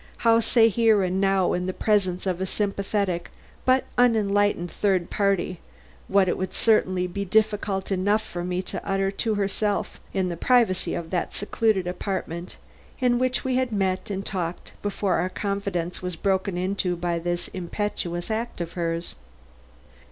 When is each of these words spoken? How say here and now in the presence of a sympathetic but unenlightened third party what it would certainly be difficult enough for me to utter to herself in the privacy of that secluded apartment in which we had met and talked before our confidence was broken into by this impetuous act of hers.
How 0.25 0.39
say 0.39 0.67
here 0.67 1.03
and 1.03 1.21
now 1.21 1.53
in 1.53 1.67
the 1.67 1.73
presence 1.73 2.25
of 2.25 2.41
a 2.41 2.47
sympathetic 2.47 3.29
but 3.65 3.83
unenlightened 3.99 4.71
third 4.71 5.11
party 5.11 5.59
what 6.07 6.27
it 6.27 6.39
would 6.39 6.55
certainly 6.55 7.05
be 7.05 7.23
difficult 7.23 7.91
enough 7.91 8.23
for 8.23 8.43
me 8.43 8.63
to 8.63 8.83
utter 8.83 9.11
to 9.11 9.35
herself 9.35 9.99
in 10.11 10.29
the 10.29 10.35
privacy 10.35 10.95
of 10.95 11.11
that 11.11 11.35
secluded 11.35 11.85
apartment 11.85 12.57
in 12.99 13.19
which 13.19 13.43
we 13.43 13.57
had 13.57 13.71
met 13.71 14.09
and 14.09 14.25
talked 14.25 14.73
before 14.81 15.17
our 15.19 15.29
confidence 15.29 16.01
was 16.01 16.15
broken 16.15 16.57
into 16.57 16.95
by 16.95 17.19
this 17.19 17.49
impetuous 17.49 18.31
act 18.31 18.59
of 18.59 18.71
hers. 18.73 19.13